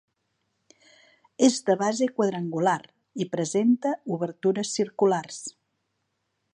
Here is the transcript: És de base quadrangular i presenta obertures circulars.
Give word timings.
És 1.47 1.57
de 1.67 1.75
base 1.81 2.07
quadrangular 2.15 2.79
i 3.25 3.29
presenta 3.37 3.93
obertures 4.17 4.75
circulars. 4.81 5.43